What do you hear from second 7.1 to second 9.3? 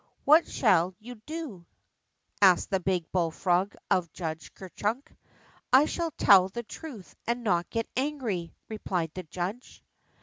and not get angry," re plied the